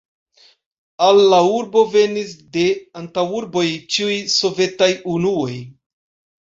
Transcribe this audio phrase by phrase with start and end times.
[1.07, 2.65] Al la urbo venis de
[3.03, 3.65] antaŭurboj
[3.99, 5.55] ĉiuj sovetaj unuoj.